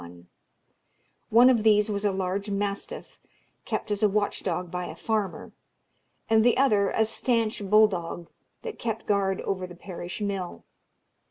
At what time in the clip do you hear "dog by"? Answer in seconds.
4.41-4.87